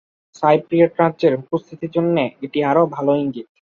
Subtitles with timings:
[0.35, 2.15] Cypriot রাজ্যের উপস্থিতির জন্য
[2.45, 3.47] এটি আরও ভাল ইঙ্গিত।